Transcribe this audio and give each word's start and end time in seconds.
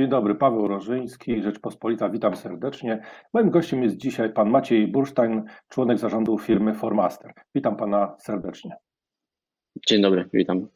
Dzień 0.00 0.08
dobry, 0.08 0.34
Paweł 0.34 0.68
Rożyński, 0.68 1.42
Rzeczpospolita, 1.42 2.08
witam 2.08 2.36
serdecznie. 2.36 3.02
Moim 3.32 3.50
gościem 3.50 3.82
jest 3.82 3.96
dzisiaj 3.96 4.32
pan 4.32 4.50
Maciej 4.50 4.88
Bursztajn, 4.88 5.44
członek 5.68 5.98
zarządu 5.98 6.38
firmy 6.38 6.74
Formaster. 6.74 7.32
Witam 7.54 7.76
pana 7.76 8.16
serdecznie. 8.18 8.76
Dzień 9.88 10.02
dobry, 10.02 10.28
witam. 10.32 10.68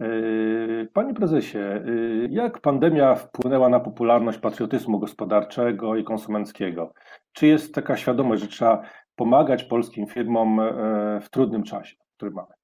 Yy, 0.00 0.88
panie 0.92 1.14
prezesie, 1.14 1.58
yy, 1.58 2.28
jak 2.30 2.60
pandemia 2.60 3.14
wpłynęła 3.14 3.68
na 3.68 3.80
popularność 3.80 4.38
patriotyzmu 4.38 4.98
gospodarczego 4.98 5.96
i 5.96 6.04
konsumenckiego? 6.04 6.92
Czy 7.32 7.46
jest 7.46 7.74
taka 7.74 7.96
świadomość, 7.96 8.42
że 8.42 8.48
trzeba 8.48 8.82
pomagać 9.16 9.64
polskim 9.64 10.06
firmom 10.06 10.56
yy, 10.56 11.20
w 11.20 11.30
trudnym 11.30 11.62
czasie, 11.62 11.96
który 12.16 12.30
mamy? 12.30 12.57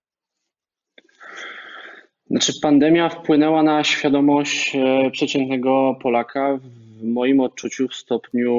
Znaczy, 2.34 2.52
pandemia 2.62 3.08
wpłynęła 3.08 3.62
na 3.62 3.84
świadomość 3.84 4.76
e, 4.76 5.10
przeciętnego 5.10 5.98
Polaka 6.02 6.58
w 6.58 7.02
moim 7.02 7.40
odczuciu 7.40 7.88
w 7.88 7.94
stopniu 7.94 8.54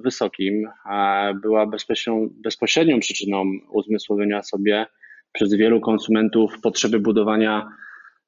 wysokim. 0.00 0.68
Była 1.42 1.66
bezpośrednią, 2.30 3.00
przyczyną 3.00 3.44
uzmysłowienia 3.70 4.42
sobie 4.42 4.86
przez 5.32 5.54
wielu 5.54 5.80
konsumentów 5.80 6.60
potrzeby 6.62 7.00
budowania 7.00 7.68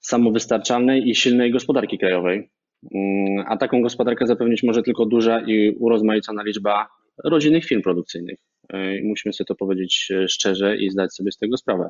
samowystarczalnej 0.00 1.08
i 1.08 1.14
silnej 1.14 1.52
gospodarki 1.52 1.98
krajowej. 1.98 2.50
Mm, 2.94 3.44
a 3.48 3.56
taką 3.56 3.82
gospodarkę 3.82 4.26
zapewnić 4.26 4.62
może 4.62 4.82
tylko 4.82 5.06
duża 5.06 5.40
i 5.40 5.76
urozmaicona 5.78 6.42
liczba 6.42 6.88
rodzinnych 7.24 7.64
firm 7.64 7.82
produkcyjnych. 7.82 8.38
E, 8.72 9.02
musimy 9.02 9.32
sobie 9.32 9.46
to 9.46 9.54
powiedzieć 9.54 10.08
e, 10.10 10.28
szczerze 10.28 10.76
i 10.76 10.90
zdać 10.90 11.14
sobie 11.14 11.32
z 11.32 11.36
tego 11.36 11.56
sprawę. 11.56 11.88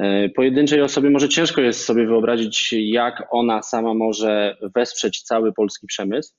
E, 0.00 0.28
pojedynczej 0.28 0.82
osobie 0.82 1.10
może 1.10 1.28
ciężko 1.28 1.60
jest 1.60 1.84
sobie 1.84 2.06
wyobrazić, 2.06 2.72
jak 2.72 3.22
ona 3.30 3.62
sama 3.62 3.94
może 3.94 4.56
wesprzeć 4.74 5.22
cały 5.22 5.52
polski 5.52 5.86
przemysł, 5.86 6.34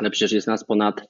ale 0.00 0.10
przecież 0.10 0.32
jest 0.32 0.46
nas 0.46 0.66
ponad 0.66 1.08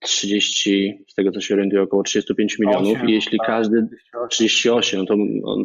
30, 0.00 1.04
z 1.08 1.14
tego 1.14 1.30
co 1.30 1.40
się 1.40 1.54
orientuję, 1.54 1.82
około 1.82 2.02
35 2.02 2.58
milionów 2.58 2.96
8, 2.96 3.08
i 3.08 3.12
jeśli 3.12 3.38
tak, 3.38 3.46
każdy 3.46 3.88
38, 4.30 5.06
to, 5.06 5.14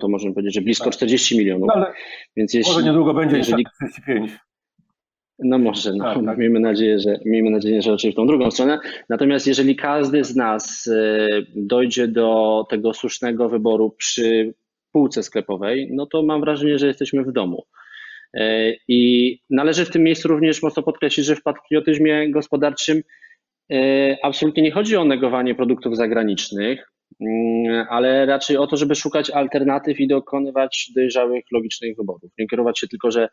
to 0.02 0.08
możemy 0.08 0.34
powiedzieć, 0.34 0.54
że 0.54 0.62
blisko 0.62 0.86
tak. 0.86 0.94
40 0.94 1.38
milionów. 1.38 1.68
No, 1.68 1.74
ale 1.74 1.94
Więc 2.38 2.54
jeśli, 2.54 2.74
może 2.74 2.86
niedługo 2.86 3.14
będzie 3.14 3.38
jeżeli, 3.38 3.66
35. 3.66 4.32
No 5.42 5.58
może, 5.58 5.94
no, 5.94 6.14
tak, 6.14 6.26
tak. 6.26 6.38
Miejmy, 6.38 6.60
nadzieję, 6.60 7.00
że, 7.00 7.20
miejmy 7.26 7.50
nadzieję, 7.50 7.82
że 7.82 7.94
oczywiście 7.94 8.12
w 8.12 8.16
tą 8.16 8.28
drugą 8.28 8.52
stronę. 8.52 8.80
Natomiast 9.10 9.48
jeżeli 9.48 9.76
każdy 9.76 10.24
z 10.24 10.36
nas 10.36 10.88
e, 10.88 11.28
dojdzie 11.56 12.08
do 12.08 12.64
tego 12.70 12.94
słusznego 12.94 13.50
wyboru 13.50 13.96
przy 13.98 14.54
półce 14.92 15.24
sklepowej, 15.24 15.90
no 15.92 16.06
to 16.06 16.24
mam 16.24 16.42
wrażenie, 16.42 16.80
że 16.80 16.88
jesteśmy 16.88 17.24
w 17.24 17.32
domu. 17.32 17.66
E, 18.34 18.74
I 18.88 19.40
należy 19.50 19.86
w 19.86 19.90
tym 19.90 20.04
miejscu 20.04 20.28
również 20.28 20.64
mocno 20.64 20.84
podkreślić, 20.84 21.26
że 21.26 21.36
w 21.36 21.44
patriotyzmie 21.44 22.32
gospodarczym 22.32 23.02
e, 23.72 24.18
absolutnie 24.24 24.64
nie 24.64 24.72
chodzi 24.72 24.98
o 24.98 25.06
negowanie 25.06 25.56
produktów 25.56 25.98
zagranicznych, 25.98 26.92
mm, 27.22 27.86
ale 27.90 28.26
raczej 28.26 28.58
o 28.58 28.68
to, 28.68 28.78
żeby 28.78 28.96
szukać 28.96 29.30
alternatyw 29.30 30.00
i 30.00 30.08
dokonywać 30.08 30.92
dojrzałych, 30.96 31.44
logicznych 31.52 31.98
wyborów. 31.98 32.32
Nie 32.38 32.48
kierować 32.48 32.80
się 32.80 32.88
tylko, 32.88 33.12
że 33.12 33.30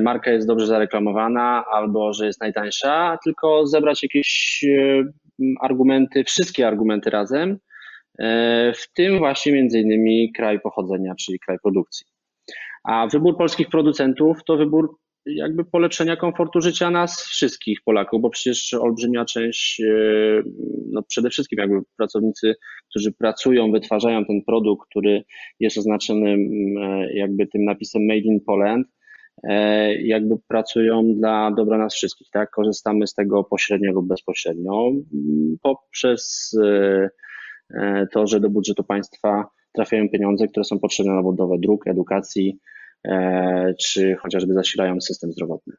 marka 0.00 0.30
jest 0.30 0.46
dobrze 0.46 0.66
zareklamowana 0.66 1.64
albo 1.72 2.12
że 2.12 2.26
jest 2.26 2.40
najtańsza, 2.40 3.18
tylko 3.24 3.66
zebrać 3.66 4.02
jakieś 4.02 4.60
e, 4.64 5.04
argumenty, 5.60 6.24
wszystkie 6.24 6.66
argumenty 6.66 7.10
razem, 7.10 7.58
e, 8.18 8.72
w 8.76 8.92
tym 8.92 9.18
właśnie 9.18 9.52
między 9.52 9.80
innymi 9.80 10.32
kraj 10.32 10.60
pochodzenia, 10.60 11.14
czyli 11.14 11.38
kraj 11.38 11.58
produkcji. 11.62 12.06
A 12.84 13.06
wybór 13.06 13.36
polskich 13.36 13.68
producentów 13.68 14.44
to 14.44 14.56
wybór 14.56 14.96
jakby 15.26 15.64
polepszenia 15.64 16.16
komfortu 16.16 16.60
życia 16.60 16.90
nas 16.90 17.22
wszystkich 17.26 17.78
Polaków, 17.84 18.22
bo 18.22 18.30
przecież 18.30 18.74
olbrzymia 18.74 19.24
część, 19.24 19.82
no 20.90 21.02
przede 21.02 21.30
wszystkim 21.30 21.58
jakby 21.58 21.80
pracownicy, 21.96 22.54
którzy 22.90 23.12
pracują, 23.12 23.72
wytwarzają 23.72 24.24
ten 24.24 24.42
produkt, 24.46 24.88
który 24.90 25.24
jest 25.60 25.78
oznaczony 25.78 26.36
jakby 27.14 27.46
tym 27.46 27.64
napisem 27.64 28.02
Made 28.06 28.18
in 28.18 28.40
Poland, 28.46 28.86
E, 28.86 29.01
jakby 29.98 30.38
pracują 30.48 31.14
dla 31.14 31.50
dobra 31.50 31.78
nas 31.78 31.94
wszystkich, 31.94 32.30
tak? 32.30 32.50
Korzystamy 32.50 33.06
z 33.06 33.14
tego 33.14 33.44
pośrednio 33.44 33.92
lub 33.92 34.06
bezpośrednio 34.06 34.90
poprzez 35.62 36.52
e, 36.64 37.10
e, 37.74 38.06
to, 38.06 38.26
że 38.26 38.40
do 38.40 38.50
budżetu 38.50 38.84
państwa 38.84 39.48
trafiają 39.72 40.08
pieniądze, 40.08 40.48
które 40.48 40.64
są 40.64 40.78
potrzebne 40.78 41.12
na 41.12 41.22
budowę 41.22 41.56
dróg, 41.58 41.86
edukacji, 41.86 42.58
czy 43.80 44.16
chociażby 44.16 44.54
zasilają 44.54 45.00
system 45.00 45.32
zdrowotny. 45.32 45.74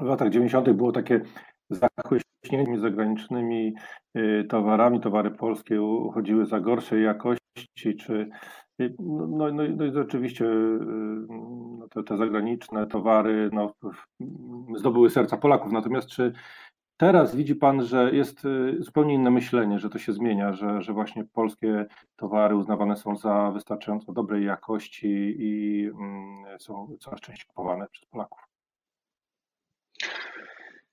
W 0.00 0.04
latach 0.04 0.30
90. 0.30 0.70
było 0.70 0.92
takie 0.92 1.20
zachłyśnienie 1.70 2.78
zagranicznymi 2.78 3.74
towarami. 4.48 5.00
Towary 5.00 5.30
polskie 5.30 5.82
uchodziły 5.82 6.46
za 6.46 6.60
gorszej 6.60 7.04
jakości, 7.04 7.96
czy 8.00 8.28
no, 8.78 9.26
no, 9.26 9.52
no, 9.52 9.62
no 9.76 9.84
i 9.84 9.98
oczywiście 9.98 10.44
y, 10.44 10.78
no 11.78 11.88
te, 11.88 12.02
te, 12.02 12.16
zagraniczne 12.16 12.86
towary 12.86 13.50
no, 13.52 13.74
zdobyły 14.76 15.10
serca 15.10 15.36
Polaków. 15.36 15.72
Natomiast 15.72 16.08
czy 16.08 16.32
teraz 16.96 17.36
widzi 17.36 17.54
Pan, 17.54 17.84
że 17.84 18.10
jest 18.14 18.44
y, 18.44 18.76
zupełnie 18.78 19.14
inne 19.14 19.30
myślenie, 19.30 19.78
że 19.78 19.90
to 19.90 19.98
się 19.98 20.12
zmienia, 20.12 20.52
że, 20.52 20.82
że 20.82 20.92
właśnie 20.92 21.24
polskie 21.24 21.86
towary 22.16 22.56
uznawane 22.56 22.96
są 22.96 23.16
za 23.16 23.50
wystarczająco 23.50 24.12
dobrej 24.12 24.44
jakości 24.44 25.36
i 25.38 25.84
mm, 25.86 26.58
są 26.58 26.96
coraz 27.00 27.20
częściej 27.20 27.46
kupowane 27.46 27.86
przez 27.88 28.04
Polaków? 28.04 28.45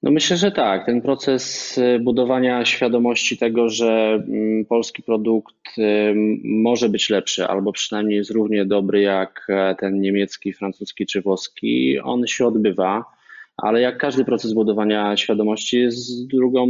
No 0.04 0.12
myślę, 0.12 0.38
że 0.38 0.52
tak. 0.52 0.86
Ten 0.86 1.02
proces 1.02 1.78
y, 1.78 2.00
budowania 2.00 2.66
świadomości 2.66 3.38
tego, 3.38 3.70
że 3.70 4.24
mm, 4.28 4.66
polski 4.66 5.04
produkt 5.04 5.78
y, 5.78 6.14
może 6.44 6.90
być 6.90 7.10
lepszy, 7.10 7.48
albo 7.48 7.72
przynajmniej 7.72 8.18
jest 8.18 8.32
równie 8.32 8.66
dobry 8.66 9.02
jak 9.02 9.46
e, 9.50 9.76
ten 9.76 10.02
niemiecki, 10.02 10.54
francuski 10.54 11.06
czy 11.06 11.22
włoski, 11.22 12.00
on 12.00 12.28
się 12.28 12.48
odbywa. 12.48 13.06
Ale 13.58 13.82
jak 13.82 13.98
każdy 13.98 14.26
proces 14.26 14.54
budowania 14.54 15.18
świadomości 15.18 15.80
jest 15.80 16.28
drugą, 16.28 16.68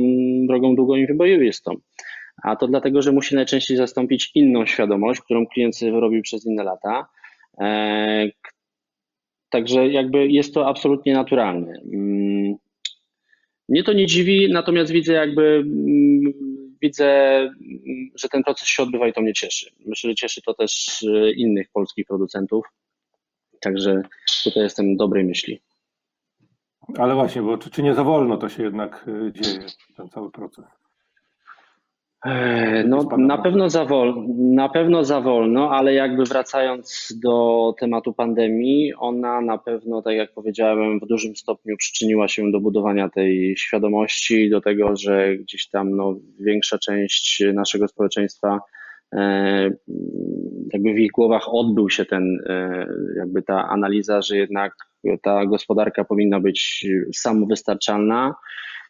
drogą 0.48 0.76
długą 0.76 0.96
i 0.96 1.08
wybojoistą. 1.08 1.76
A 2.44 2.56
to 2.56 2.68
dlatego, 2.68 3.02
że 3.02 3.12
musi 3.12 3.36
najczęściej 3.36 3.78
zastąpić 3.78 4.32
inną 4.36 4.66
świadomość, 4.66 5.22
którą 5.22 5.46
klient 5.48 5.78
sobie 5.78 5.92
wyrobił 5.92 6.22
przez 6.22 6.46
inne 6.46 6.64
lata. 6.64 7.08
E, 7.60 8.30
także 9.50 9.88
jakby 9.88 10.28
jest 10.28 10.54
to 10.54 10.68
absolutnie 10.68 11.14
naturalne. 11.14 11.82
Mnie 13.70 13.84
to 13.84 13.94
nie 13.94 14.06
dziwi, 14.06 14.50
natomiast 14.52 14.92
widzę 14.92 15.14
jakby, 15.14 15.44
mm, 15.44 16.34
widzę, 16.82 17.38
mm, 17.38 18.10
że 18.16 18.30
ten 18.30 18.44
proces 18.44 18.68
się 18.68 18.84
odbywa 18.84 19.08
i 19.08 19.14
to 19.14 19.22
mnie 19.22 19.34
cieszy. 19.34 19.72
Myślę, 19.86 20.10
że 20.10 20.16
cieszy 20.16 20.42
to 20.42 20.54
też 20.54 21.04
e, 21.04 21.32
innych 21.32 21.68
polskich 21.74 22.06
producentów, 22.06 22.66
także 23.62 24.02
tutaj 24.44 24.64
jestem 24.64 24.98
dobrej 24.98 25.26
myśli. 25.26 25.62
Ale 26.98 27.16
właśnie, 27.16 27.42
bo 27.42 27.58
czy, 27.58 27.70
czy 27.70 27.84
nie 27.84 27.94
za 27.94 28.04
wolno 28.04 28.38
to 28.38 28.50
się 28.50 28.64
jednak 28.64 29.06
e, 29.08 29.32
dzieje, 29.32 29.66
ten 29.98 30.10
cały 30.10 30.32
proces? 30.32 30.66
No, 32.86 33.08
na 33.18 33.38
pewno, 33.38 33.70
za 33.70 33.86
wolno, 33.86 34.26
na 34.38 34.70
pewno 34.70 35.04
za 35.04 35.22
wolno, 35.22 35.72
ale 35.72 35.94
jakby 35.94 36.24
wracając 36.24 37.14
do 37.24 37.76
tematu 37.80 38.14
pandemii, 38.14 38.94
ona 38.94 39.42
na 39.42 39.58
pewno, 39.58 40.02
tak 40.02 40.16
jak 40.16 40.34
powiedziałem, 40.34 41.00
w 41.00 41.08
dużym 41.08 41.36
stopniu 41.36 41.78
przyczyniła 41.78 42.28
się 42.28 42.52
do 42.52 42.60
budowania 42.60 43.10
tej 43.10 43.58
świadomości, 43.58 44.50
do 44.50 44.62
tego, 44.62 44.96
że 44.96 45.38
gdzieś 45.38 45.70
tam 45.70 45.96
no, 45.96 46.16
większa 46.40 46.78
część 46.78 47.44
naszego 47.54 47.88
społeczeństwa, 47.88 48.60
e, 49.16 49.70
jakby 50.74 50.94
w 50.94 51.00
ich 51.00 51.12
głowach 51.12 51.44
odbył 51.54 51.90
się 51.90 52.06
ten, 52.06 52.40
e, 52.50 52.88
jakby 53.18 53.42
ta 53.42 53.68
analiza, 53.70 54.22
że 54.22 54.38
jednak 54.38 54.74
ta 55.22 55.46
gospodarka 55.46 56.04
powinna 56.04 56.40
być 56.40 56.88
samowystarczalna 57.14 58.36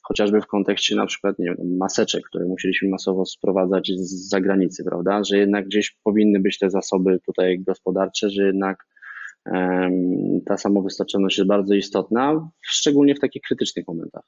chociażby 0.04 0.42
w 0.42 0.48
kontekście 0.48 0.96
na 0.96 1.06
przykład 1.06 1.40
nie 1.40 1.46
wiem, 1.46 1.78
maseczek, 1.78 2.24
które 2.26 2.46
musieliśmy 2.46 2.90
masowo 2.90 3.26
sprowadzać 3.26 3.92
z 3.96 4.30
zagranicy, 4.30 4.84
prawda, 4.84 5.24
że 5.24 5.38
jednak 5.38 5.66
gdzieś 5.66 5.98
powinny 6.04 6.40
być 6.40 6.60
te 6.60 6.70
zasoby 6.70 7.20
tutaj 7.26 7.60
gospodarcze, 7.60 8.30
że 8.30 8.46
jednak 8.46 8.86
um, 9.46 10.42
ta 10.46 10.58
samowystarczalność 10.58 11.38
jest 11.38 11.48
bardzo 11.48 11.74
istotna, 11.74 12.50
szczególnie 12.62 13.16
w 13.16 13.20
takich 13.20 13.42
krytycznych 13.42 13.88
momentach. 13.88 14.24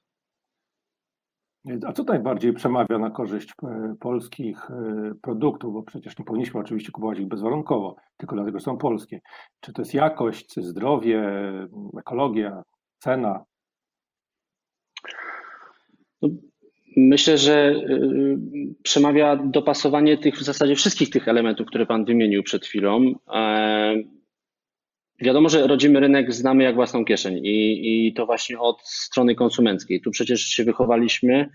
A 1.87 1.93
co 1.93 2.03
najbardziej 2.03 2.53
przemawia 2.53 2.97
na 2.99 3.09
korzyść 3.09 3.53
e, 3.63 3.95
polskich 3.99 4.71
e, 4.71 5.11
produktów, 5.21 5.73
bo 5.73 5.83
przecież 5.83 6.19
nie 6.19 6.25
powinniśmy 6.25 6.59
oczywiście 6.59 6.91
kupować 6.91 7.19
ich 7.19 7.27
bezwarunkowo, 7.27 7.95
tylko 8.17 8.35
dlatego 8.35 8.59
są 8.59 8.77
polskie. 8.77 9.21
Czy 9.59 9.73
to 9.73 9.81
jest 9.81 9.93
jakość, 9.93 10.55
zdrowie, 10.59 11.23
ekologia, 11.99 12.63
cena? 12.99 13.43
No, 16.27 16.33
myślę, 16.97 17.37
że 17.37 17.71
y, 17.71 18.37
przemawia 18.83 19.35
dopasowanie 19.35 20.17
tych 20.17 20.35
w 20.35 20.43
zasadzie 20.43 20.75
wszystkich 20.75 21.09
tych 21.09 21.27
elementów, 21.27 21.67
które 21.67 21.85
Pan 21.85 22.05
wymienił 22.05 22.43
przed 22.43 22.65
chwilą. 22.65 23.15
E, 23.33 23.95
Wiadomo, 25.21 25.49
że 25.49 25.67
rodzimy 25.67 25.99
rynek 25.99 26.33
znamy 26.33 26.63
jak 26.63 26.75
własną 26.75 27.05
kieszeń 27.05 27.45
i, 27.45 28.07
i 28.07 28.13
to 28.13 28.25
właśnie 28.25 28.59
od 28.59 28.81
strony 28.81 29.35
konsumenckiej. 29.35 30.01
Tu 30.01 30.11
przecież 30.11 30.41
się 30.41 30.63
wychowaliśmy, 30.63 31.49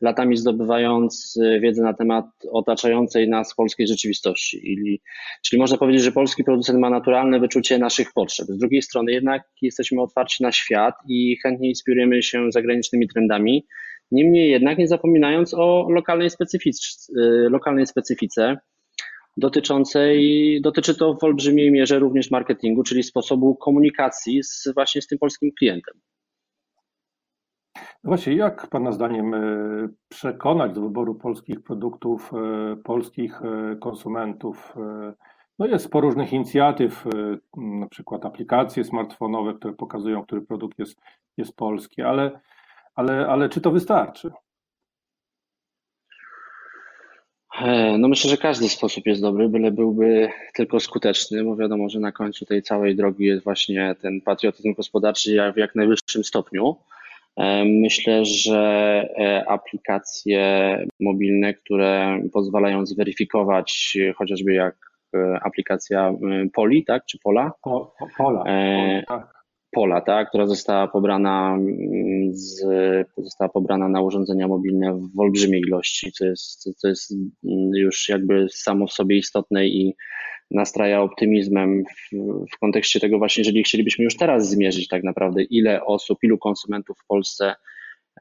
latami 0.00 0.36
zdobywając 0.36 1.36
y, 1.36 1.60
wiedzę 1.60 1.82
na 1.82 1.94
temat 1.94 2.26
otaczającej 2.52 3.28
nas 3.28 3.54
polskiej 3.54 3.86
rzeczywistości. 3.86 4.60
Czyli, 4.60 5.00
czyli 5.42 5.60
można 5.60 5.78
powiedzieć, 5.78 6.02
że 6.02 6.12
polski 6.12 6.44
producent 6.44 6.78
ma 6.78 6.90
naturalne 6.90 7.40
wyczucie 7.40 7.78
naszych 7.78 8.12
potrzeb. 8.12 8.46
Z 8.46 8.58
drugiej 8.58 8.82
strony 8.82 9.12
jednak 9.12 9.42
jesteśmy 9.62 10.02
otwarci 10.02 10.42
na 10.42 10.52
świat 10.52 10.94
i 11.08 11.36
chętnie 11.42 11.68
inspirujemy 11.68 12.22
się 12.22 12.52
zagranicznymi 12.52 13.08
trendami. 13.08 13.66
Niemniej 14.10 14.50
jednak 14.50 14.78
nie 14.78 14.88
zapominając 14.88 15.54
o 15.54 15.86
lokalnej, 15.90 16.30
specyfic, 16.30 17.08
y, 17.18 17.48
lokalnej 17.50 17.86
specyfice 17.86 18.56
dotyczącej, 19.36 20.60
dotyczy 20.62 20.98
to 20.98 21.14
w 21.14 21.24
olbrzymiej 21.24 21.72
mierze 21.72 21.98
również 21.98 22.30
marketingu, 22.30 22.82
czyli 22.82 23.02
sposobu 23.02 23.54
komunikacji 23.54 24.42
z, 24.42 24.68
właśnie 24.74 25.02
z 25.02 25.06
tym 25.06 25.18
polskim 25.18 25.50
klientem. 25.58 25.94
No 27.76 28.08
właśnie, 28.08 28.34
jak 28.34 28.66
Pana 28.66 28.92
zdaniem 28.92 29.34
e, 29.34 29.40
przekonać 30.08 30.72
do 30.72 30.80
wyboru 30.80 31.14
polskich 31.14 31.62
produktów, 31.62 32.32
e, 32.34 32.76
polskich 32.76 33.40
konsumentów? 33.80 34.74
No 35.58 35.66
jest 35.66 35.84
sporo 35.84 36.08
różnych 36.08 36.32
inicjatyw, 36.32 37.04
na 37.56 37.86
przykład 37.86 38.24
aplikacje 38.24 38.84
smartfonowe, 38.84 39.54
które 39.54 39.74
pokazują, 39.74 40.22
który 40.22 40.42
produkt 40.42 40.78
jest, 40.78 41.00
jest 41.36 41.56
polski, 41.56 42.02
ale, 42.02 42.40
ale, 42.94 43.26
ale 43.26 43.48
czy 43.48 43.60
to 43.60 43.70
wystarczy? 43.70 44.30
No 47.98 48.08
myślę, 48.08 48.30
że 48.30 48.36
każdy 48.36 48.68
sposób 48.68 49.06
jest 49.06 49.22
dobry, 49.22 49.48
byle 49.48 49.70
byłby 49.70 50.28
tylko 50.54 50.80
skuteczny, 50.80 51.44
bo 51.44 51.56
wiadomo, 51.56 51.88
że 51.88 52.00
na 52.00 52.12
końcu 52.12 52.46
tej 52.46 52.62
całej 52.62 52.96
drogi 52.96 53.24
jest 53.24 53.44
właśnie 53.44 53.94
ten 54.02 54.20
patriotyzm 54.20 54.74
gospodarczy 54.74 55.52
w 55.54 55.56
jak 55.56 55.74
najwyższym 55.74 56.24
stopniu. 56.24 56.76
E, 57.36 57.64
myślę, 57.64 58.24
że 58.24 58.58
e, 59.18 59.44
aplikacje 59.48 60.78
mobilne, 61.00 61.54
które 61.54 62.20
pozwalają 62.32 62.86
zweryfikować 62.86 63.98
chociażby 64.16 64.54
jak 64.54 64.76
e, 65.14 65.38
aplikacja 65.42 66.14
Poli, 66.52 66.84
tak, 66.84 67.06
czy 67.06 67.18
Pola? 67.18 67.52
Po, 67.62 67.94
Pola. 68.16 68.44
E, 68.46 69.02
tak. 69.08 69.33
Pola, 69.74 70.00
tak, 70.00 70.28
która 70.28 70.46
została 70.46 70.88
pobrana, 70.88 71.54
mm, 71.54 72.34
z, 72.34 72.62
została 73.16 73.48
pobrana 73.48 73.88
na 73.88 74.02
urządzenia 74.02 74.48
mobilne 74.48 75.00
w 75.14 75.20
olbrzymiej 75.20 75.60
ilości, 75.60 76.12
co 76.12 76.24
jest, 76.26 76.80
co 76.80 76.88
jest 76.88 77.12
mm, 77.12 77.70
już 77.74 78.08
jakby 78.08 78.46
samo 78.50 78.86
w 78.86 78.92
sobie 78.92 79.16
istotne 79.16 79.66
i 79.66 79.94
nastraja 80.50 81.02
optymizmem 81.02 81.84
w, 81.84 82.16
w 82.54 82.58
kontekście 82.58 83.00
tego 83.00 83.18
właśnie, 83.18 83.40
jeżeli 83.40 83.62
chcielibyśmy 83.62 84.04
już 84.04 84.16
teraz 84.16 84.50
zmierzyć 84.50 84.88
tak 84.88 85.02
naprawdę, 85.02 85.42
ile 85.42 85.84
osób, 85.84 86.18
ilu 86.22 86.38
konsumentów 86.38 86.98
w 86.98 87.06
Polsce 87.06 87.54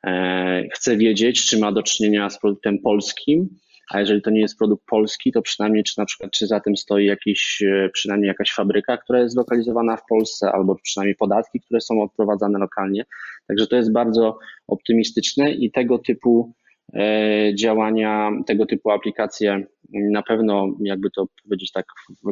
e, 0.06 0.64
chce 0.74 0.98
wiedzieć, 0.98 1.46
czy 1.46 1.60
ma 1.60 1.72
do 1.72 1.84
czynienia 1.84 2.30
z 2.30 2.40
produktem 2.40 2.80
polskim, 2.80 3.50
a 3.94 4.00
jeżeli 4.00 4.22
to 4.22 4.30
nie 4.30 4.42
jest 4.42 4.58
produkt 4.58 4.86
polski, 4.86 5.32
to 5.32 5.42
przynajmniej 5.42 5.84
czy 5.84 6.00
na 6.00 6.06
przykład 6.06 6.32
czy 6.32 6.48
za 6.48 6.60
tym 6.60 6.78
stoi 6.78 7.06
jakiś, 7.06 7.62
e, 7.62 7.90
przynajmniej 7.94 8.28
jakaś 8.28 8.52
fabryka, 8.52 8.98
która 8.98 9.20
jest 9.20 9.34
zlokalizowana 9.34 9.98
w 9.98 10.06
Polsce, 10.10 10.52
albo 10.52 10.76
przynajmniej 10.84 11.16
podatki, 11.16 11.60
które 11.60 11.82
są 11.82 12.02
odprowadzane 12.02 12.60
lokalnie. 12.60 13.06
Także 13.48 13.68
to 13.68 13.76
jest 13.76 13.92
bardzo 13.92 14.38
optymistyczne 14.68 15.52
i 15.52 15.72
tego 15.72 16.00
typu 16.00 16.54
e, 16.94 17.56
działania, 17.56 18.32
tego 18.48 18.66
typu 18.66 18.92
aplikacje 18.92 19.66
na 20.12 20.24
pewno, 20.24 20.68
jakby 20.80 21.10
to 21.12 21.26
powiedzieć 21.44 21.72
tak 21.72 21.86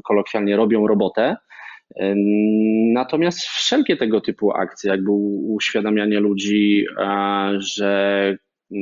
kolokwialnie, 0.03 0.55
robią 0.55 0.87
robotę. 0.87 1.35
Natomiast 2.93 3.39
wszelkie 3.39 3.97
tego 3.97 4.21
typu 4.21 4.51
akcje, 4.51 4.91
jakby 4.91 5.11
uświadamianie 5.47 6.19
ludzi, 6.19 6.85
że 7.57 8.37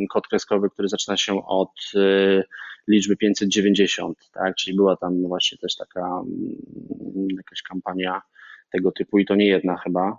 kod 0.09 0.27
kreskowy, 0.27 0.69
który 0.69 0.87
zaczyna 0.87 1.17
się 1.17 1.45
od 1.45 1.71
y, 1.95 2.43
liczby 2.89 3.17
590, 3.17 4.17
tak? 4.33 4.55
Czyli 4.55 4.75
była 4.75 4.97
tam 4.97 5.21
właśnie 5.27 5.57
też 5.57 5.75
taka 5.75 6.01
mm, 6.01 7.27
jakaś 7.37 7.61
kampania 7.61 8.21
tego 8.71 8.91
typu 8.91 9.19
i 9.19 9.25
to 9.25 9.35
nie 9.35 9.47
jedna 9.47 9.77
chyba, 9.77 10.17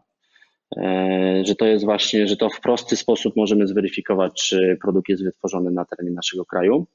e, 0.77 1.43
że 1.47 1.55
to 1.55 1.67
jest 1.67 1.85
właśnie, 1.85 2.27
że 2.27 2.37
to 2.37 2.51
w 2.51 2.61
prosty 2.61 2.97
sposób 2.97 3.37
możemy 3.37 3.67
zweryfikować, 3.67 4.33
czy 4.49 4.79
produkt 4.83 5.09
jest 5.09 5.25
wytworzony 5.25 5.71
na 5.71 5.85
terenie 5.85 6.11
naszego 6.11 6.45
kraju. 6.45 6.87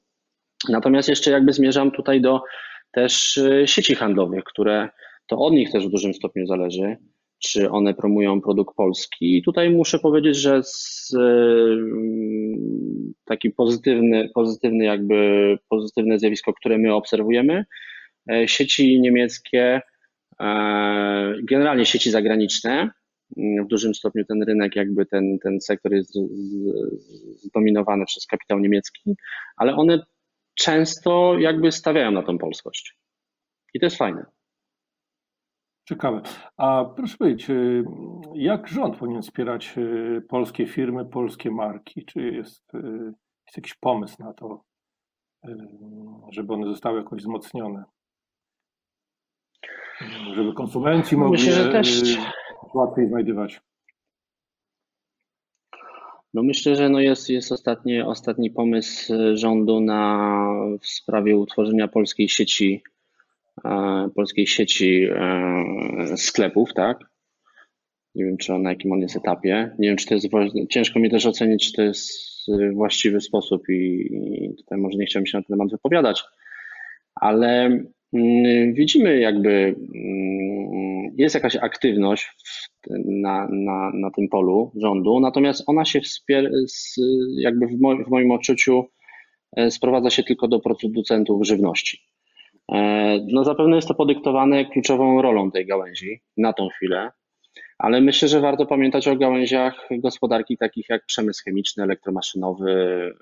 Natomiast 0.68 1.08
jeszcze 1.08 1.30
jakby 1.30 1.52
zmierzam 1.52 1.90
tutaj 1.90 2.20
do 2.20 2.42
też 2.90 3.36
y, 3.36 3.64
sieci 3.66 3.94
handlowych, 3.94 4.44
które 4.44 4.88
to 5.26 5.38
od 5.38 5.52
nich 5.52 5.72
też 5.72 5.86
w 5.86 5.90
dużym 5.90 6.14
stopniu 6.14 6.46
zależy, 6.46 6.96
czy 7.38 7.70
one 7.70 7.94
promują 7.94 8.40
produkt 8.40 8.76
polski. 8.76 9.36
I 9.36 9.42
tutaj 9.42 9.70
muszę 9.70 9.98
powiedzieć, 9.98 10.36
że 10.36 10.62
z, 10.62 11.14
y, 11.14 11.76
taki 13.24 13.50
pozytywny, 13.50 14.30
pozytywny 14.34 14.84
jakby 14.84 15.58
pozytywne 15.68 16.18
zjawisko, 16.18 16.52
które 16.52 16.78
my 16.78 16.94
obserwujemy, 16.94 17.64
e, 18.30 18.48
sieci 18.48 19.00
niemieckie, 19.00 19.80
e, 20.40 20.46
generalnie 21.42 21.86
sieci 21.86 22.10
zagraniczne, 22.10 22.90
w 23.36 23.66
dużym 23.66 23.94
stopniu 23.94 24.24
ten 24.24 24.42
rynek, 24.42 24.76
jakby 24.76 25.06
ten, 25.06 25.38
ten 25.38 25.60
sektor 25.60 25.92
jest 25.92 26.18
zdominowany 27.36 28.04
przez 28.06 28.26
kapitał 28.26 28.58
niemiecki, 28.58 29.16
ale 29.56 29.74
one 29.76 30.06
często 30.54 31.38
jakby 31.38 31.72
stawiają 31.72 32.10
na 32.10 32.22
tą 32.22 32.38
polskość. 32.38 32.96
I 33.74 33.80
to 33.80 33.86
jest 33.86 33.96
fajne. 33.96 34.35
Ciekawe. 35.88 36.22
A 36.56 36.84
proszę 36.96 37.16
powiedzieć, 37.16 37.50
y, 37.50 37.84
jak 38.34 38.68
rząd 38.68 38.96
powinien 38.96 39.22
wspierać 39.22 39.74
y, 39.78 40.22
polskie 40.28 40.66
firmy, 40.66 41.04
polskie 41.04 41.50
marki? 41.50 42.04
Czy 42.04 42.20
jest, 42.20 42.74
y, 42.74 43.12
jest 43.46 43.56
jakiś 43.56 43.74
pomysł 43.74 44.16
na 44.18 44.32
to, 44.32 44.64
żeby 46.30 46.54
one 46.54 46.66
zostały 46.66 46.98
jakoś 46.98 47.20
wzmocnione? 47.20 47.84
Żeby 50.34 50.52
konsumenci 50.52 51.16
mogli 51.16 51.32
Myślę, 51.32 51.52
że 51.52 51.72
też... 51.72 52.18
łatwiej 52.74 53.08
znajdywać 53.08 53.60
no 56.36 56.42
myślę, 56.42 56.76
że 56.76 56.88
no 56.88 57.00
jest, 57.00 57.30
jest 57.30 57.52
ostatni, 57.52 58.02
ostatni 58.02 58.50
pomysł 58.50 59.12
rządu 59.34 59.80
na 59.80 60.38
w 60.80 60.86
sprawie 60.86 61.36
utworzenia 61.36 61.88
polskiej 61.88 62.28
sieci, 62.28 62.82
polskiej 64.14 64.46
sieci 64.46 65.06
e, 65.10 66.16
sklepów, 66.16 66.74
tak? 66.74 66.98
Nie 68.14 68.24
wiem, 68.24 68.36
czy 68.36 68.54
on, 68.54 68.62
na 68.62 68.70
jakim 68.70 68.92
on 68.92 69.00
jest 69.00 69.16
etapie. 69.16 69.76
Nie 69.78 69.88
wiem, 69.88 69.96
czy 69.96 70.06
to 70.06 70.14
jest. 70.14 70.28
Ciężko 70.70 70.98
mi 70.98 71.10
też 71.10 71.26
ocenić, 71.26 71.66
czy 71.66 71.72
to 71.72 71.82
jest 71.82 72.26
właściwy 72.72 73.20
sposób, 73.20 73.62
i, 73.68 74.54
tutaj 74.56 74.78
może 74.78 74.98
nie 74.98 75.06
chciałbym 75.06 75.26
się 75.26 75.38
na 75.38 75.42
ten 75.44 75.56
temat 75.56 75.70
wypowiadać, 75.70 76.24
ale 77.14 77.64
mm, 78.12 78.74
widzimy, 78.74 79.18
jakby 79.18 79.50
mm, 79.94 81.14
jest 81.18 81.34
jakaś 81.34 81.56
aktywność 81.56 82.36
na, 83.06 83.48
na, 83.50 83.90
na 83.94 84.10
tym 84.10 84.28
polu 84.28 84.72
rządu, 84.76 85.20
natomiast 85.20 85.64
ona 85.66 85.84
się 85.84 86.00
wspier- 86.00 86.50
jakby 87.38 87.66
w, 87.66 87.80
mo- 87.80 88.04
w 88.04 88.08
moim 88.08 88.30
odczuciu 88.30 88.84
e, 89.56 89.70
sprowadza 89.70 90.10
się 90.10 90.22
tylko 90.22 90.48
do 90.48 90.60
producentów 90.60 91.46
żywności. 91.46 91.98
E, 92.72 93.18
no 93.32 93.44
zapewne 93.44 93.76
jest 93.76 93.88
to 93.88 93.94
podyktowane 93.94 94.64
kluczową 94.64 95.22
rolą 95.22 95.50
tej 95.50 95.66
gałęzi 95.66 96.20
na 96.36 96.52
tą 96.52 96.68
chwilę, 96.68 97.10
ale 97.78 98.00
myślę, 98.00 98.28
że 98.28 98.40
warto 98.40 98.66
pamiętać 98.66 99.08
o 99.08 99.16
gałęziach 99.16 99.88
gospodarki 99.90 100.56
takich 100.56 100.88
jak 100.88 101.06
przemysł 101.06 101.42
chemiczny, 101.44 101.84
elektromaszynowy, 101.84 102.72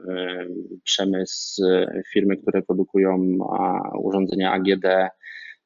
e, 0.08 0.46
przemysł, 0.84 1.62
firmy, 2.12 2.36
które 2.36 2.62
produkują 2.62 3.38
urządzenia 3.98 4.52
AGD, 4.52 4.86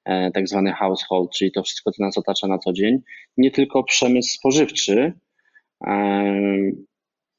E, 0.08 0.30
tak 0.30 0.48
zwany 0.48 0.72
household, 0.72 1.30
czyli 1.30 1.52
to 1.52 1.62
wszystko, 1.62 1.92
co 1.92 2.02
nas 2.02 2.18
otacza 2.18 2.46
na 2.46 2.58
co 2.58 2.72
dzień, 2.72 2.98
nie 3.36 3.50
tylko 3.50 3.84
przemysł 3.84 4.34
spożywczy. 4.34 5.12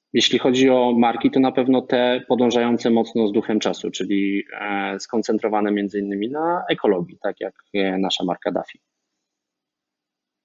E, 0.10 0.14
jeśli 0.14 0.40
chodzi 0.40 0.70
o 0.70 0.94
marki, 0.98 1.32
to 1.32 1.40
na 1.40 1.52
pewno 1.52 1.82
te 1.82 2.22
podążające 2.28 2.90
mocno 2.90 3.28
z 3.28 3.32
duchem 3.32 3.60
czasu, 3.60 3.92
czyli 3.92 4.44
e, 4.60 5.00
skoncentrowane 5.00 5.72
między 5.72 6.00
innymi 6.00 6.30
na 6.30 6.64
ekologii, 6.70 7.18
tak 7.22 7.40
jak 7.40 7.54
nasza 8.00 8.24
marka 8.24 8.52
Dafi. 8.52 8.80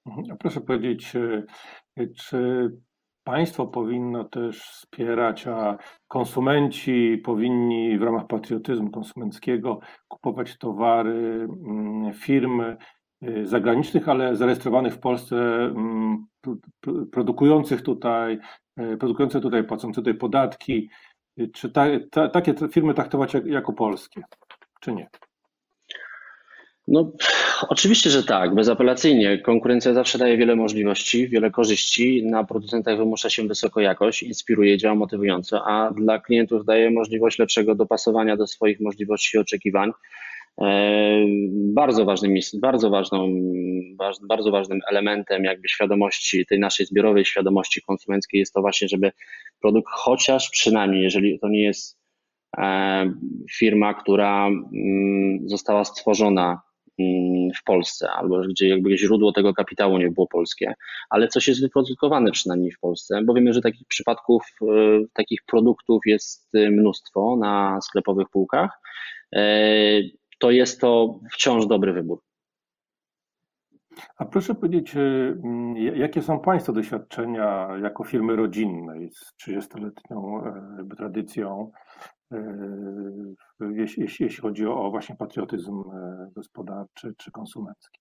Mhm. 0.05 0.37
Proszę 0.37 0.61
powiedzieć, 0.61 1.11
czy 2.17 2.71
Państwo 3.23 3.67
powinno 3.67 4.23
też 4.23 4.61
wspierać, 4.61 5.47
a 5.47 5.77
konsumenci 6.07 7.21
powinni 7.23 7.97
w 7.97 8.01
ramach 8.01 8.27
patriotyzmu 8.27 8.91
konsumenckiego 8.91 9.79
kupować 10.07 10.57
towary 10.57 11.47
mm, 11.65 12.13
firm 12.13 12.63
zagranicznych, 13.43 14.09
ale 14.09 14.35
zarejestrowanych 14.35 14.93
w 14.93 14.99
Polsce, 14.99 15.35
mm, 15.35 16.25
produkujących 17.11 17.81
tutaj, 17.81 18.39
produkujące 18.75 19.41
tutaj, 19.41 19.63
płacące 19.63 20.01
tutaj 20.01 20.13
podatki. 20.13 20.89
Czy 21.53 21.69
ta, 21.69 21.85
ta, 22.11 22.29
takie 22.29 22.53
firmy 22.71 22.93
traktować 22.93 23.33
jako 23.45 23.73
polskie, 23.73 24.21
czy 24.81 24.93
nie? 24.93 25.07
No, 26.87 27.11
oczywiście, 27.69 28.09
że 28.09 28.23
tak, 28.23 28.55
bezapelacyjnie. 28.55 29.37
Konkurencja 29.37 29.93
zawsze 29.93 30.17
daje 30.17 30.37
wiele 30.37 30.55
możliwości, 30.55 31.27
wiele 31.27 31.51
korzyści. 31.51 32.25
Na 32.25 32.43
producentach 32.43 32.97
wymusza 32.97 33.29
się 33.29 33.47
wysoką 33.47 33.79
jakość, 33.79 34.23
inspiruje, 34.23 34.77
działa 34.77 34.95
motywująco, 34.95 35.67
a 35.67 35.91
dla 35.91 36.19
klientów 36.19 36.65
daje 36.65 36.91
możliwość 36.91 37.39
lepszego 37.39 37.75
dopasowania 37.75 38.37
do 38.37 38.47
swoich 38.47 38.79
możliwości 38.79 39.37
i 39.37 39.39
oczekiwań. 39.39 39.91
E, 40.61 41.25
bardzo 41.73 42.05
ważnym, 42.05 42.33
bardzo, 42.61 42.89
ważną, 42.89 43.35
bardzo 44.27 44.51
ważnym 44.51 44.79
elementem 44.89 45.43
jakby 45.43 45.67
świadomości, 45.67 46.45
tej 46.45 46.59
naszej 46.59 46.85
zbiorowej 46.85 47.25
świadomości 47.25 47.81
konsumenckiej 47.81 48.39
jest 48.39 48.53
to 48.53 48.61
właśnie, 48.61 48.87
żeby 48.87 49.11
produkt 49.61 49.87
chociaż 49.91 50.49
przynajmniej, 50.49 51.03
jeżeli 51.03 51.39
to 51.39 51.49
nie 51.49 51.63
jest 51.63 51.97
e, 52.57 53.13
firma, 53.51 53.93
która 53.93 54.47
mm, 54.47 55.49
została 55.49 55.85
stworzona 55.85 56.61
mm, 56.99 57.49
w 57.55 57.63
Polsce, 57.63 58.09
albo 58.11 58.41
gdzie 58.41 58.67
jakby 58.67 58.97
źródło 58.97 59.31
tego 59.31 59.53
kapitału 59.53 59.97
nie 59.97 60.11
było 60.11 60.27
polskie, 60.27 60.73
ale 61.09 61.27
coś 61.27 61.47
jest 61.47 61.61
wyprodukowane 61.61 62.31
przynajmniej 62.31 62.71
w 62.71 62.79
Polsce, 62.79 63.21
bo 63.25 63.33
wiemy, 63.33 63.53
że 63.53 63.61
takich 63.61 63.87
przypadków, 63.87 64.43
e, 64.61 64.65
takich 65.13 65.39
produktów 65.47 66.01
jest 66.05 66.49
mnóstwo 66.53 67.37
na 67.39 67.81
sklepowych 67.81 68.29
półkach 68.29 68.69
to 70.39 70.51
jest 70.51 70.81
to 70.81 71.19
wciąż 71.31 71.67
dobry 71.67 71.93
wybór. 71.93 72.19
A 74.17 74.25
proszę 74.25 74.55
powiedzieć, 74.55 74.95
y, 74.95 75.39
mm, 75.43 75.77
jakie 75.77 76.21
są 76.21 76.39
Państwa 76.39 76.73
doświadczenia 76.73 77.67
jako 77.81 78.03
firmy 78.03 78.35
rodzinnej 78.35 79.11
z 79.11 79.33
30-letnią 79.35 80.45
e, 80.45 80.95
tradycją, 80.95 81.71
e, 82.31 82.37
jeśli, 83.73 84.03
jeśli 84.03 84.41
chodzi 84.41 84.67
o 84.67 84.91
właśnie 84.91 85.15
patriotyzm 85.15 85.83
e, 85.93 86.29
gospodarczy 86.35 87.13
czy 87.17 87.31
konsumencki? 87.31 87.99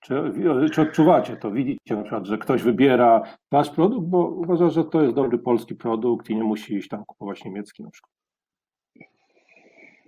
Czy, 0.00 0.32
czy 0.72 0.82
odczuwacie 0.82 1.36
to? 1.36 1.50
Widzicie 1.50 1.96
na 1.96 2.02
przykład, 2.02 2.26
że 2.26 2.38
ktoś 2.38 2.62
wybiera 2.62 3.22
Wasz 3.52 3.70
produkt, 3.70 4.06
bo 4.06 4.28
uważa, 4.28 4.70
że 4.70 4.84
to 4.84 5.02
jest 5.02 5.14
dobry 5.14 5.38
polski 5.38 5.74
produkt 5.74 6.30
i 6.30 6.36
nie 6.36 6.44
musi 6.44 6.74
iść 6.76 6.88
tam 6.88 7.04
kupować 7.04 7.44
niemiecki 7.44 7.82
na 7.82 7.90
przykład? 7.90 8.19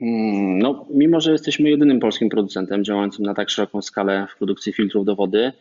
Hmm, 0.02 0.58
no, 0.58 0.86
mimo 0.90 1.20
że 1.20 1.32
jesteśmy 1.32 1.70
jedynym 1.70 2.00
polskim 2.00 2.28
producentem 2.28 2.84
działającym 2.84 3.24
na 3.24 3.34
tak 3.34 3.50
szeroką 3.50 3.82
skalę 3.82 4.26
w 4.34 4.38
produkcji 4.38 4.72
filtrów 4.72 5.04
do 5.04 5.16
wody, 5.16 5.52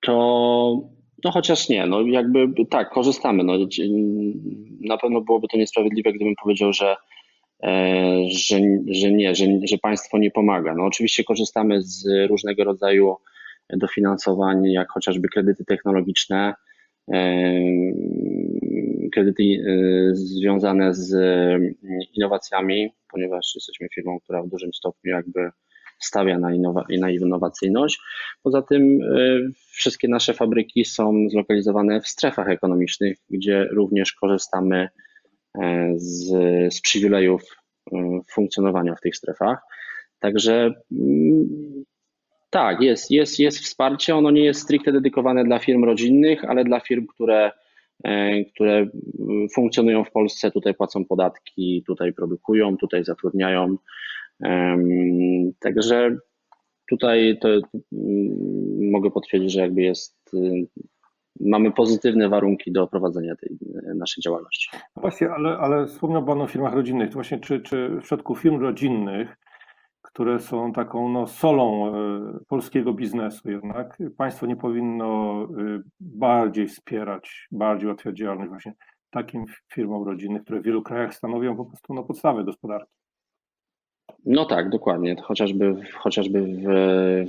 to 0.00 0.92
no 1.24 1.30
chociaż 1.30 1.68
nie, 1.68 1.86
no 1.86 2.00
jakby 2.02 2.66
tak, 2.70 2.90
korzystamy. 2.90 3.44
No, 3.44 3.52
na 4.80 4.96
pewno 4.98 5.20
byłoby 5.20 5.46
to 5.48 5.56
niesprawiedliwe, 5.56 6.12
gdybym 6.12 6.34
powiedział, 6.42 6.72
że, 6.72 6.96
e, 7.62 8.16
że, 8.28 8.60
że 8.86 9.12
nie, 9.12 9.34
że, 9.34 9.44
że 9.64 9.78
państwo 9.78 10.18
nie 10.18 10.30
pomaga. 10.30 10.74
No 10.74 10.84
oczywiście 10.84 11.24
korzystamy 11.24 11.82
z 11.82 12.04
różnego 12.28 12.64
rodzaju 12.64 13.16
dofinansowań, 13.70 14.64
jak 14.64 14.90
chociażby 14.90 15.28
kredyty 15.28 15.64
technologiczne, 15.64 16.54
kredyty 19.12 19.42
y, 19.42 20.10
związane 20.14 20.94
z 20.94 21.12
y, 21.12 21.74
innowacjami, 22.14 22.92
ponieważ 23.10 23.52
jesteśmy 23.54 23.88
firmą, 23.94 24.20
która 24.20 24.42
w 24.42 24.48
dużym 24.48 24.74
stopniu 24.74 25.10
jakby 25.10 25.50
stawia 26.00 26.38
na, 26.38 26.54
innowa 26.54 26.84
na 27.00 27.10
innowacyjność. 27.10 28.00
Poza 28.42 28.62
tym 28.62 29.02
y, 29.02 29.52
wszystkie 29.72 30.08
nasze 30.08 30.34
fabryki 30.34 30.84
są 30.84 31.28
zlokalizowane 31.28 32.00
w 32.00 32.08
strefach 32.08 32.48
ekonomicznych, 32.48 33.16
gdzie 33.30 33.64
również 33.64 34.12
korzystamy 34.12 34.88
z, 35.96 36.28
z 36.74 36.80
przywilejów 36.80 37.42
funkcjonowania 38.30 38.94
w 38.94 39.00
tych 39.00 39.16
strefach. 39.16 39.58
Także 40.18 40.74
mm, 40.92 41.84
tak, 42.52 42.80
jest, 42.80 43.10
jest, 43.10 43.38
jest 43.38 43.58
wsparcie. 43.58 44.16
Ono 44.16 44.30
nie 44.30 44.44
jest 44.44 44.60
stricte 44.60 44.92
dedykowane 44.92 45.44
dla 45.44 45.58
firm 45.58 45.84
rodzinnych, 45.84 46.44
ale 46.44 46.64
dla 46.64 46.80
firm, 46.80 47.06
które, 47.06 47.46
e, 47.46 47.52
które 48.54 48.86
funkcjonują 49.54 50.04
w 50.04 50.10
Polsce, 50.10 50.50
tutaj 50.50 50.74
płacą 50.74 51.04
podatki, 51.04 51.84
tutaj 51.86 52.12
produkują, 52.12 52.76
tutaj 52.76 53.04
zatrudniają. 53.04 53.76
Także 55.60 56.16
tutaj 56.90 57.38
to 57.40 57.48
mogę 58.80 59.10
potwierdzić, 59.10 59.52
że 59.52 59.60
jakby 59.60 59.82
jest, 59.82 60.34
y, 60.34 60.66
mamy 61.40 61.72
pozytywne 61.72 62.28
warunki 62.28 62.72
do 62.72 62.86
prowadzenia 62.86 63.36
tej 63.36 63.58
naszej 63.94 64.22
działalności. 64.22 64.70
Właśnie, 64.96 65.30
ale, 65.30 65.58
ale 65.58 65.86
wspomniał 65.86 66.24
Pan 66.24 66.40
o 66.40 66.46
firmach 66.46 66.74
rodzinnych. 66.74 67.08
To 67.08 67.14
właśnie 67.14 67.38
czy, 67.38 67.60
czy 67.60 67.88
w 67.88 68.02
przypadku 68.02 68.34
firm 68.34 68.60
rodzinnych 68.60 69.36
które 70.12 70.40
są 70.40 70.72
taką 70.72 71.08
no, 71.08 71.26
solą 71.26 71.86
e, 71.86 71.92
polskiego 72.48 72.92
biznesu 72.92 73.50
jednak. 73.50 73.98
Państwo 74.16 74.46
nie 74.46 74.56
powinno 74.56 75.42
e, 75.44 75.46
bardziej 76.00 76.68
wspierać, 76.68 77.48
bardziej 77.52 77.86
ułatwiać 77.86 78.16
działalność 78.16 78.50
właśnie 78.50 78.72
takim 79.10 79.44
firmom 79.72 80.04
rodzinnym, 80.06 80.44
które 80.44 80.60
w 80.60 80.64
wielu 80.64 80.82
krajach 80.82 81.14
stanowią 81.14 81.56
po 81.56 81.64
prostu 81.64 81.94
no, 81.94 82.02
podstawę 82.02 82.44
gospodarki. 82.44 82.92
No 84.24 84.44
tak, 84.44 84.70
dokładnie. 84.70 85.16
Chociażby, 85.22 85.76
chociażby 85.94 86.40
w, 86.42 86.64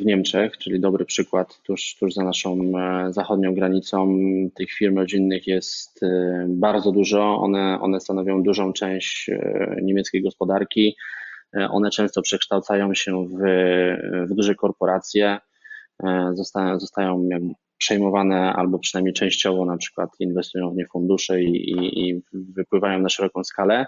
w 0.01 0.05
Niemczech, 0.05 0.57
czyli 0.57 0.79
dobry 0.79 1.05
przykład, 1.05 1.61
tuż, 1.61 1.95
tuż 1.99 2.13
za 2.13 2.23
naszą 2.23 2.59
e, 2.77 3.13
zachodnią 3.13 3.55
granicą, 3.55 4.17
tych 4.55 4.71
firm 4.71 4.97
rodzinnych 4.97 5.47
jest 5.47 5.99
bardzo 6.47 6.91
dużo. 6.91 7.37
One, 7.37 7.79
one 7.81 7.99
stanowią 7.99 8.43
dużą 8.43 8.73
część 8.73 9.29
niemieckiej 9.81 10.23
gospodarki. 10.23 10.95
E, 11.57 11.69
one 11.69 11.89
często 11.89 12.21
przekształcają 12.21 12.93
się 12.93 13.27
w, 13.27 13.37
w 14.29 14.35
duże 14.35 14.55
korporacje, 14.55 15.37
e, 16.03 16.31
zostają, 16.33 16.79
zostają 16.79 17.29
przejmowane 17.77 18.53
albo 18.53 18.79
przynajmniej 18.79 19.13
częściowo 19.13 19.65
na 19.65 19.77
przykład 19.77 20.09
inwestują 20.19 20.71
w 20.71 20.75
nie 20.75 20.85
fundusze 20.85 21.41
i, 21.41 21.71
i, 21.71 22.09
i 22.09 22.21
wypływają 22.33 22.99
na 22.99 23.09
szeroką 23.09 23.43
skalę. 23.43 23.85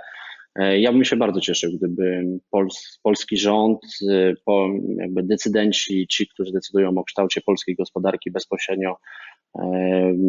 E, 0.55 0.79
ja 0.79 0.91
bym 0.91 1.05
się 1.05 1.15
bardzo 1.15 1.41
cieszył, 1.41 1.71
gdyby 1.77 2.23
Pols, 2.51 2.99
polski 3.03 3.37
rząd, 3.37 3.79
po, 4.45 4.67
jakby 4.97 5.23
decydenci, 5.23 6.07
ci, 6.07 6.27
którzy 6.27 6.51
decydują 6.51 6.97
o 6.97 7.03
kształcie 7.03 7.41
polskiej 7.41 7.75
gospodarki 7.75 8.31
bezpośrednio, 8.31 8.97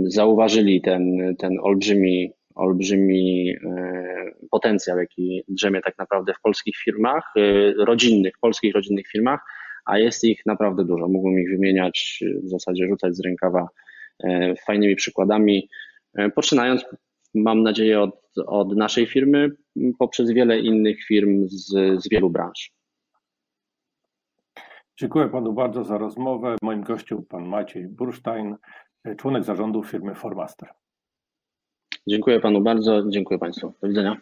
zauważyli 0.06 0.82
ten, 0.82 1.34
ten 1.38 1.52
olbrzymi 1.62 2.32
olbrzymi 2.56 3.50
e, 3.50 4.32
potencjał, 4.50 4.98
jaki 4.98 5.44
drzemie 5.48 5.80
tak 5.80 5.98
naprawdę 5.98 6.34
w 6.34 6.40
polskich 6.40 6.76
firmach, 6.76 7.32
e, 7.36 7.72
rodzinnych, 7.84 8.34
polskich 8.40 8.74
rodzinnych 8.74 9.06
firmach, 9.08 9.40
a 9.84 9.98
jest 9.98 10.24
ich 10.24 10.46
naprawdę 10.46 10.84
dużo. 10.84 11.08
Mógłbym 11.08 11.40
ich 11.40 11.50
wymieniać, 11.50 12.24
w 12.42 12.48
zasadzie 12.48 12.86
rzucać 12.86 13.16
z 13.16 13.20
rękawa 13.20 13.68
e, 14.24 14.54
fajnymi 14.66 14.96
przykładami, 14.96 15.68
poczynając, 16.34 16.84
mam 17.34 17.62
nadzieję, 17.62 18.00
od, 18.00 18.20
od 18.46 18.76
naszej 18.76 19.06
firmy, 19.06 19.50
poprzez 19.98 20.30
wiele 20.30 20.60
innych 20.60 21.04
firm 21.04 21.48
z, 21.48 21.66
z 22.02 22.08
wielu 22.08 22.30
branż. 22.30 22.70
Dziękuję 25.00 25.28
panu 25.28 25.52
bardzo 25.52 25.84
za 25.84 25.98
rozmowę. 25.98 26.56
Moim 26.62 26.82
gościem 26.82 27.24
pan 27.28 27.48
Maciej 27.48 27.88
Bursztajn, 27.88 28.56
członek 29.16 29.44
zarządu 29.44 29.82
firmy 29.82 30.14
Formaster. 30.14 30.68
Dziękuję 32.08 32.40
panu 32.40 32.60
bardzo, 32.60 33.02
dziękuję 33.08 33.38
państwu. 33.38 33.72
Do 33.82 33.88
widzenia. 33.88 34.16